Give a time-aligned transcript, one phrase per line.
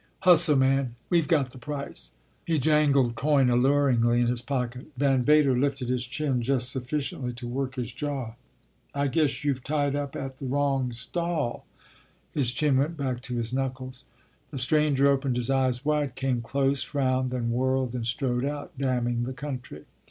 [0.21, 0.95] "Hustle, man!
[1.11, 2.13] We ve got the price!"
[2.47, 4.87] He jan gled coin alluringly in his pocket.
[4.97, 8.33] Van Vader lifted his chin just sufficiently to work his jaw."
[8.95, 11.67] I guess you ve tied up at the wrong stall."
[12.31, 14.05] His chin went back to his knuckles.
[14.49, 19.25] The stranger opened his eyes wide, came close, frowned, then whirled and strode out, damning
[19.25, 19.85] the country.